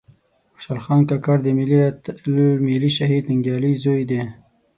[0.53, 2.33] خوشال خان کاکړ د ملي آتل
[2.67, 4.21] ملي شهيد ننګيالي ﺯوې دې